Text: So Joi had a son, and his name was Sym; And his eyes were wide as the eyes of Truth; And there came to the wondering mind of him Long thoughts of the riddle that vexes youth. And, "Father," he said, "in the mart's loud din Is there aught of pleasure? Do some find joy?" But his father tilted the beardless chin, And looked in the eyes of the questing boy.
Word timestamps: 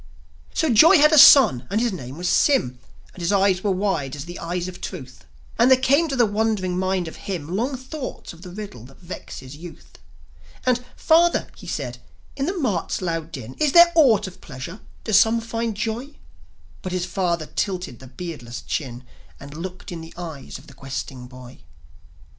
So 0.55 0.73
Joi 0.73 0.97
had 0.97 1.11
a 1.11 1.17
son, 1.19 1.67
and 1.69 1.79
his 1.79 1.93
name 1.93 2.17
was 2.17 2.27
Sym; 2.27 2.79
And 3.13 3.21
his 3.21 3.31
eyes 3.31 3.63
were 3.63 3.69
wide 3.69 4.15
as 4.15 4.25
the 4.25 4.39
eyes 4.39 4.67
of 4.67 4.81
Truth; 4.81 5.25
And 5.59 5.69
there 5.69 5.77
came 5.79 6.07
to 6.07 6.15
the 6.15 6.25
wondering 6.25 6.75
mind 6.75 7.07
of 7.07 7.17
him 7.29 7.49
Long 7.55 7.77
thoughts 7.77 8.33
of 8.33 8.41
the 8.41 8.49
riddle 8.49 8.83
that 8.85 8.97
vexes 8.97 9.55
youth. 9.55 9.99
And, 10.65 10.83
"Father," 10.95 11.49
he 11.55 11.67
said, 11.67 11.99
"in 12.35 12.47
the 12.47 12.57
mart's 12.57 12.99
loud 12.99 13.31
din 13.31 13.53
Is 13.59 13.73
there 13.73 13.91
aught 13.93 14.25
of 14.25 14.41
pleasure? 14.41 14.79
Do 15.03 15.13
some 15.13 15.39
find 15.39 15.77
joy?" 15.77 16.15
But 16.81 16.93
his 16.93 17.05
father 17.05 17.45
tilted 17.45 17.99
the 17.99 18.07
beardless 18.07 18.63
chin, 18.63 19.03
And 19.39 19.53
looked 19.53 19.91
in 19.91 20.01
the 20.01 20.15
eyes 20.17 20.57
of 20.57 20.65
the 20.65 20.73
questing 20.73 21.27
boy. 21.27 21.59